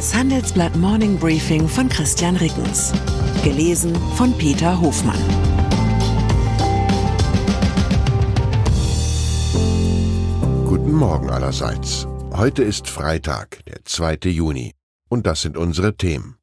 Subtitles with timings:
[0.00, 2.90] Das Handelsblatt Morning Briefing von Christian Rickens.
[3.44, 5.20] Gelesen von Peter Hofmann.
[10.66, 12.06] Guten Morgen allerseits.
[12.32, 14.30] Heute ist Freitag, der 2.
[14.30, 14.72] Juni.
[15.10, 16.38] Und das sind unsere Themen.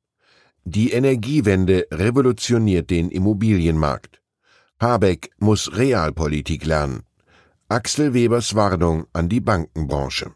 [0.63, 4.21] Die Energiewende revolutioniert den Immobilienmarkt.
[4.79, 7.05] Habeck muss Realpolitik lernen.
[7.69, 10.35] Axel Webers Warnung an die Bankenbranche.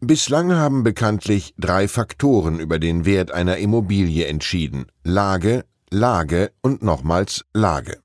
[0.00, 7.44] Bislang haben bekanntlich drei Faktoren über den Wert einer Immobilie entschieden Lage, Lage und nochmals
[7.52, 7.98] Lage.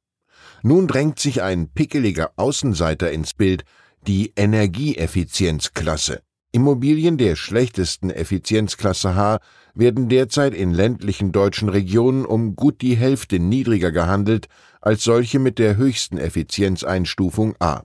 [0.64, 3.64] Nun drängt sich ein pickeliger Außenseiter ins Bild,
[4.08, 6.24] die Energieeffizienzklasse.
[6.52, 9.40] Immobilien der schlechtesten Effizienzklasse H
[9.76, 14.48] werden derzeit in ländlichen deutschen Regionen um gut die Hälfte niedriger gehandelt
[14.82, 17.84] als solche mit der höchsten Effizienzeinstufung A.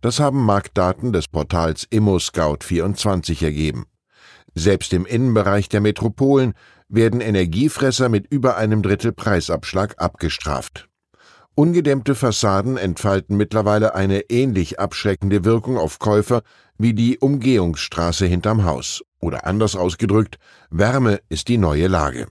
[0.00, 3.86] Das haben Marktdaten des Portals ImmoScout24 ergeben.
[4.54, 6.54] Selbst im Innenbereich der Metropolen
[6.88, 10.88] werden Energiefresser mit über einem Drittel Preisabschlag abgestraft.
[11.54, 16.42] Ungedämmte Fassaden entfalten mittlerweile eine ähnlich abschreckende Wirkung auf Käufer
[16.78, 19.02] wie die Umgehungsstraße hinterm Haus.
[19.20, 20.38] Oder anders ausgedrückt,
[20.70, 22.28] Wärme ist die neue Lage.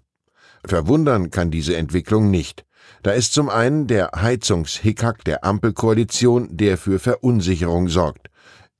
[0.65, 2.66] Verwundern kann diese Entwicklung nicht.
[3.03, 8.29] Da ist zum einen der Heizungshickhack der Ampelkoalition, der für Verunsicherung sorgt.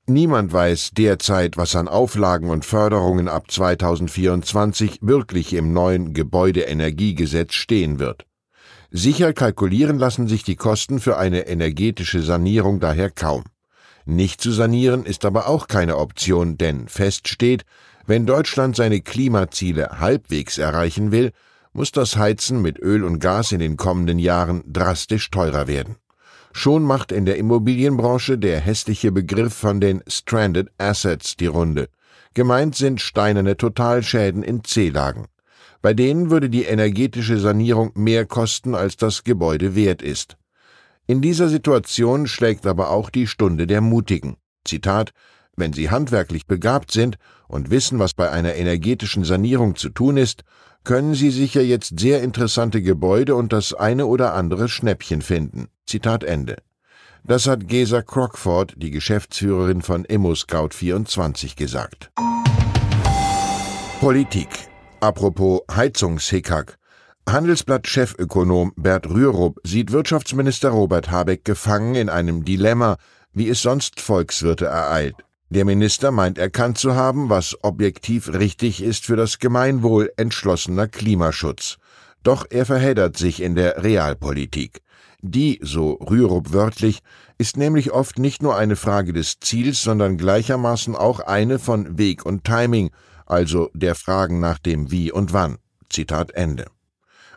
[0.06, 7.98] Niemand weiß derzeit, was an Auflagen und Förderungen ab 2024 wirklich im neuen Gebäudeenergiegesetz stehen
[7.98, 8.24] wird.
[8.90, 13.44] Sicher kalkulieren lassen sich die Kosten für eine energetische Sanierung daher kaum.
[14.06, 17.66] Nicht zu sanieren ist aber auch keine Option, denn fest steht,
[18.06, 21.32] wenn Deutschland seine Klimaziele halbwegs erreichen will,
[21.72, 25.96] muss das Heizen mit Öl und Gas in den kommenden Jahren drastisch teurer werden.
[26.52, 31.88] Schon macht in der Immobilienbranche der hässliche Begriff von den Stranded Assets die Runde.
[32.34, 35.26] Gemeint sind steinerne Totalschäden in C-Lagen.
[35.82, 40.36] Bei denen würde die energetische Sanierung mehr kosten, als das Gebäude wert ist.
[41.06, 44.36] In dieser Situation schlägt aber auch die Stunde der Mutigen.
[44.64, 45.12] Zitat
[45.58, 50.44] Wenn Sie handwerklich begabt sind und wissen, was bei einer energetischen Sanierung zu tun ist,
[50.84, 55.66] können Sie sicher jetzt sehr interessante Gebäude und das eine oder andere Schnäppchen finden.
[55.84, 56.58] Zitat Ende.
[57.24, 62.12] Das hat Gesa Crockford, die Geschäftsführerin von ImmoScout24, gesagt.
[63.98, 64.48] Politik.
[65.00, 66.78] Apropos Heizungshickhack.
[67.28, 72.96] Handelsblatt-Chefökonom Bert Rührup sieht Wirtschaftsminister Robert Habeck gefangen in einem Dilemma,
[73.32, 75.16] wie es sonst Volkswirte ereilt.
[75.50, 81.78] Der Minister meint erkannt zu haben, was objektiv richtig ist für das Gemeinwohl entschlossener Klimaschutz.
[82.22, 84.82] Doch er verheddert sich in der Realpolitik.
[85.22, 87.00] Die, so Rürup wörtlich,
[87.38, 92.26] ist nämlich oft nicht nur eine Frage des Ziels, sondern gleichermaßen auch eine von Weg
[92.26, 92.90] und Timing,
[93.24, 95.56] also der Fragen nach dem Wie und Wann.
[95.88, 96.66] Zitat Ende.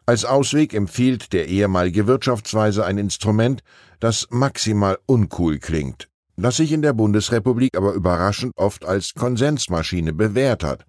[0.05, 3.63] Als Ausweg empfiehlt der ehemalige Wirtschaftsweise ein Instrument,
[3.99, 6.09] das maximal uncool klingt,
[6.41, 10.85] das sich in der Bundesrepublik aber überraschend oft als Konsensmaschine bewährt hat.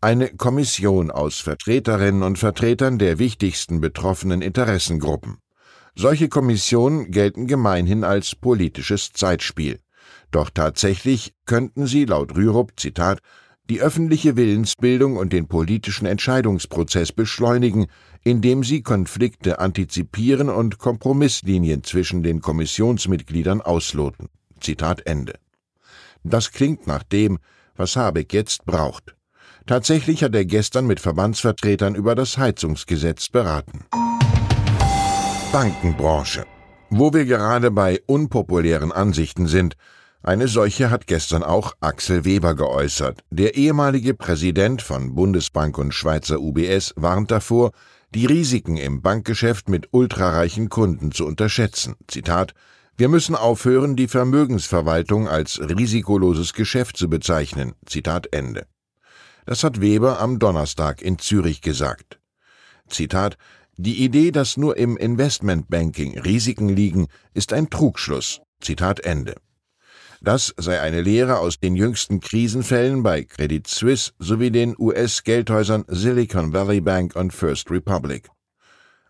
[0.00, 5.38] Eine Kommission aus Vertreterinnen und Vertretern der wichtigsten betroffenen Interessengruppen.
[5.94, 9.78] Solche Kommissionen gelten gemeinhin als politisches Zeitspiel.
[10.30, 13.20] Doch tatsächlich könnten sie laut Rürup, Zitat,
[13.70, 17.86] die öffentliche Willensbildung und den politischen Entscheidungsprozess beschleunigen,
[18.24, 24.28] indem sie Konflikte antizipieren und Kompromisslinien zwischen den Kommissionsmitgliedern ausloten.
[24.62, 25.34] Zitat Ende.
[26.24, 27.38] Das klingt nach dem,
[27.76, 29.14] was Habeck jetzt braucht.
[29.66, 33.84] Tatsächlich hat er gestern mit Verbandsvertretern über das Heizungsgesetz beraten.
[35.52, 36.46] Bankenbranche.
[36.90, 39.76] Wo wir gerade bei unpopulären Ansichten sind,
[40.22, 43.24] eine solche hat gestern auch Axel Weber geäußert.
[43.30, 47.72] Der ehemalige Präsident von Bundesbank und Schweizer UBS warnt davor,
[48.14, 51.96] die Risiken im Bankgeschäft mit ultrareichen Kunden zu unterschätzen.
[52.06, 52.54] Zitat
[52.98, 57.72] wir müssen aufhören, die Vermögensverwaltung als risikoloses Geschäft zu bezeichnen.
[57.86, 58.66] Zitat Ende.
[59.46, 62.20] Das hat Weber am Donnerstag in Zürich gesagt.
[62.88, 63.38] Zitat
[63.76, 68.40] Die Idee, dass nur im Investmentbanking Risiken liegen, ist ein Trugschluss.
[68.60, 69.36] Zitat Ende.
[70.20, 76.52] Das sei eine Lehre aus den jüngsten Krisenfällen bei Credit Suisse sowie den US-Geldhäusern Silicon
[76.52, 78.28] Valley Bank und First Republic.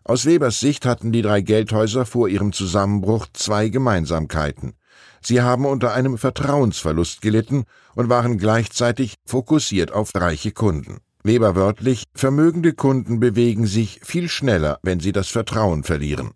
[0.05, 4.73] Aus Webers Sicht hatten die drei Geldhäuser vor ihrem Zusammenbruch zwei Gemeinsamkeiten.
[5.21, 7.63] Sie haben unter einem Vertrauensverlust gelitten
[7.95, 10.97] und waren gleichzeitig fokussiert auf reiche Kunden.
[11.23, 16.31] Weber wörtlich, vermögende Kunden bewegen sich viel schneller, wenn sie das Vertrauen verlieren.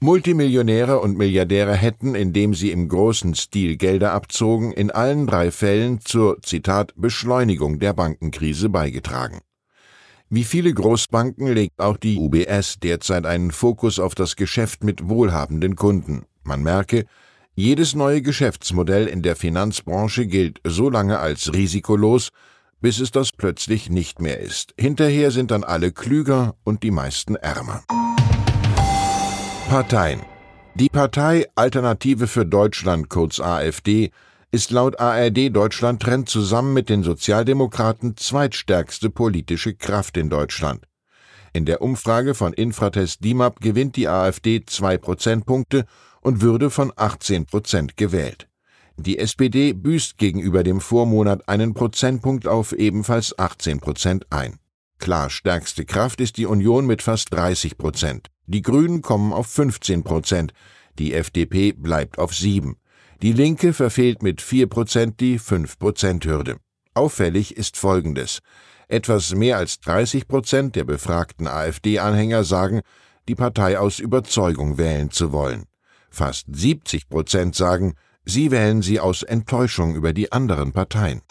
[0.00, 6.00] Multimillionäre und Milliardäre hätten, indem sie im großen Stil Gelder abzogen, in allen drei Fällen
[6.00, 9.40] zur Zitat Beschleunigung der Bankenkrise beigetragen.
[10.28, 15.76] Wie viele Großbanken legt auch die UBS derzeit einen Fokus auf das Geschäft mit wohlhabenden
[15.76, 16.24] Kunden.
[16.42, 17.04] Man merke,
[17.54, 22.30] jedes neue Geschäftsmodell in der Finanzbranche gilt so lange als risikolos,
[22.80, 24.74] bis es das plötzlich nicht mehr ist.
[24.76, 27.84] Hinterher sind dann alle klüger und die meisten ärmer.
[29.68, 30.22] Parteien
[30.74, 34.10] Die Partei Alternative für Deutschland, kurz AfD,
[34.52, 40.86] ist laut ARD Deutschland Trend zusammen mit den Sozialdemokraten zweitstärkste politische Kraft in Deutschland.
[41.52, 45.86] In der Umfrage von Infratest DIMAP gewinnt die AfD zwei Prozentpunkte
[46.20, 48.48] und würde von 18 Prozent gewählt.
[48.98, 54.58] Die SPD büßt gegenüber dem Vormonat einen Prozentpunkt auf ebenfalls 18 Prozent ein.
[54.98, 58.30] Klar stärkste Kraft ist die Union mit fast 30 Prozent.
[58.46, 60.52] Die Grünen kommen auf 15 Prozent.
[60.98, 62.76] Die FDP bleibt auf 7.
[63.22, 66.56] Die Linke verfehlt mit 4 Prozent die 5 Prozent Hürde.
[66.94, 68.40] Auffällig ist Folgendes.
[68.88, 72.82] Etwas mehr als 30 Prozent der befragten AfD-Anhänger sagen,
[73.28, 75.64] die Partei aus Überzeugung wählen zu wollen.
[76.10, 77.94] Fast 70 Prozent sagen,
[78.28, 81.22] Sie wählen sie aus Enttäuschung über die anderen Parteien.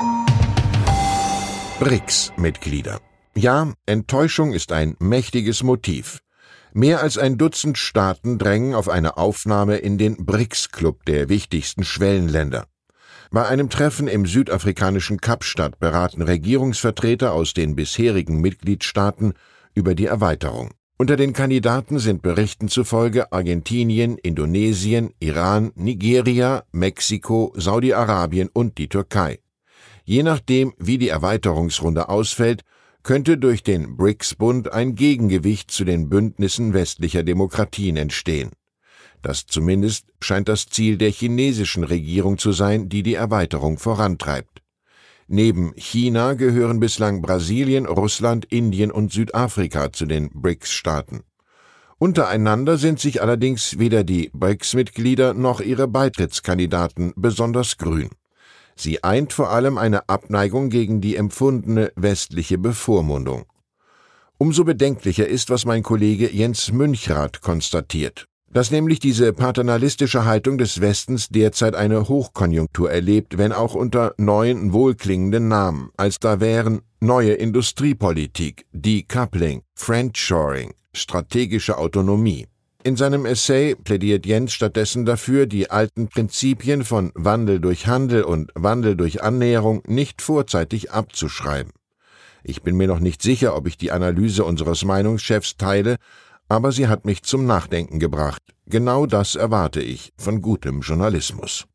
[1.79, 3.01] BRICS-Mitglieder.
[3.35, 6.21] Ja, Enttäuschung ist ein mächtiges Motiv.
[6.77, 12.67] Mehr als ein Dutzend Staaten drängen auf eine Aufnahme in den BRICS-Club der wichtigsten Schwellenländer.
[13.31, 19.35] Bei einem Treffen im südafrikanischen Kapstadt beraten Regierungsvertreter aus den bisherigen Mitgliedstaaten
[19.73, 20.71] über die Erweiterung.
[20.97, 29.39] Unter den Kandidaten sind Berichten zufolge Argentinien, Indonesien, Iran, Nigeria, Mexiko, Saudi-Arabien und die Türkei.
[30.03, 32.63] Je nachdem, wie die Erweiterungsrunde ausfällt,
[33.05, 38.49] könnte durch den BRICS-Bund ein Gegengewicht zu den Bündnissen westlicher Demokratien entstehen.
[39.21, 44.63] Das zumindest scheint das Ziel der chinesischen Regierung zu sein, die die Erweiterung vorantreibt.
[45.27, 51.21] Neben China gehören bislang Brasilien, Russland, Indien und Südafrika zu den BRICS-Staaten.
[51.99, 58.09] Untereinander sind sich allerdings weder die BRICS-Mitglieder noch ihre Beitrittskandidaten besonders grün.
[58.77, 63.45] Sie eint vor allem eine Abneigung gegen die empfundene westliche Bevormundung.
[64.37, 70.79] Umso bedenklicher ist, was mein Kollege Jens Münchrath konstatiert dass nämlich diese paternalistische Haltung des
[70.79, 77.33] Westens derzeit eine Hochkonjunktur erlebt, wenn auch unter neuen wohlklingenden Namen, als da wären neue
[77.33, 82.47] Industriepolitik, Decoupling, Friendshoring, strategische Autonomie.
[82.85, 88.51] In seinem Essay plädiert Jens stattdessen dafür, die alten Prinzipien von Wandel durch Handel und
[88.53, 91.71] Wandel durch Annäherung nicht vorzeitig abzuschreiben.
[92.43, 95.95] Ich bin mir noch nicht sicher, ob ich die Analyse unseres Meinungschefs teile,
[96.47, 98.43] aber sie hat mich zum Nachdenken gebracht.
[98.67, 101.65] Genau das erwarte ich von gutem Journalismus.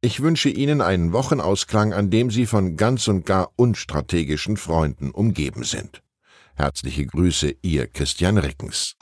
[0.00, 5.64] Ich wünsche Ihnen einen Wochenausklang, an dem Sie von ganz und gar unstrategischen Freunden umgeben
[5.64, 6.02] sind.
[6.54, 8.96] Herzliche Grüße, Ihr Christian Rickens.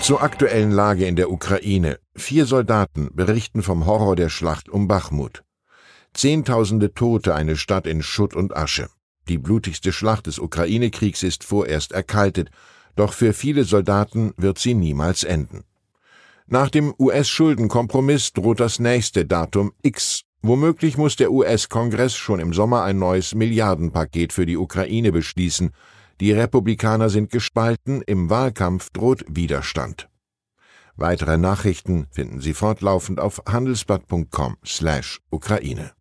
[0.00, 1.98] Zur aktuellen Lage in der Ukraine.
[2.16, 5.44] Vier Soldaten berichten vom Horror der Schlacht um Bachmut.
[6.14, 8.88] Zehntausende Tote, eine Stadt in Schutt und Asche.
[9.28, 12.50] Die blutigste Schlacht des Ukraine-Kriegs ist vorerst erkaltet
[12.96, 15.64] doch für viele Soldaten wird sie niemals enden.
[16.46, 20.22] Nach dem US-Schuldenkompromiss droht das nächste Datum X.
[20.42, 25.70] Womöglich muss der US-Kongress schon im Sommer ein neues Milliardenpaket für die Ukraine beschließen.
[26.20, 30.10] Die Republikaner sind gespalten, im Wahlkampf droht Widerstand.
[30.94, 35.92] Weitere Nachrichten finden Sie fortlaufend auf handelsblatt.com/Ukraine.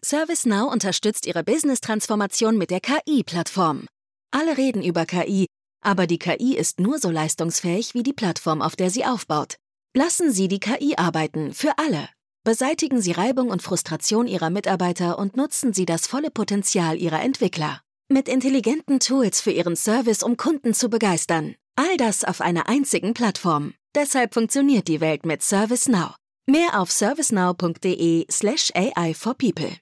[0.00, 3.88] ServiceNow unterstützt Ihre Business-Transformation mit der KI-Plattform.
[4.30, 5.46] Alle reden über KI,
[5.80, 9.56] aber die KI ist nur so leistungsfähig wie die Plattform, auf der sie aufbaut.
[9.96, 12.08] Lassen Sie die KI arbeiten, für alle.
[12.44, 17.80] Beseitigen Sie Reibung und Frustration Ihrer Mitarbeiter und nutzen Sie das volle Potenzial Ihrer Entwickler.
[18.10, 21.54] Mit intelligenten Tools für Ihren Service, um Kunden zu begeistern.
[21.74, 23.72] All das auf einer einzigen Plattform.
[23.94, 26.16] Deshalb funktioniert die Welt mit ServiceNow.
[26.46, 29.78] Mehr auf servicenow.de/slash AI for People.